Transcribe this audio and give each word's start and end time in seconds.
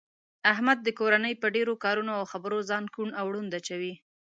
احمد 0.51 0.77
د 0.83 0.89
کورنۍ 0.99 1.33
په 1.41 1.47
ډېرو 1.55 1.73
کارونو 1.83 2.11
او 2.19 2.23
خبرو 2.31 2.57
ځان 2.69 2.83
کوڼ 2.93 3.09
او 3.19 3.25
ړوند 3.33 3.51
اچوي. 3.59 3.93